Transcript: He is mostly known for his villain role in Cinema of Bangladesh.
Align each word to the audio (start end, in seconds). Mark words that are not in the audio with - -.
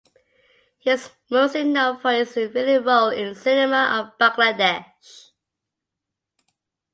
He 0.79 0.89
is 0.89 1.11
mostly 1.29 1.63
known 1.63 1.99
for 1.99 2.09
his 2.11 2.33
villain 2.33 2.83
role 2.83 3.09
in 3.09 3.35
Cinema 3.35 4.01
of 4.01 4.17
Bangladesh. 4.17 5.29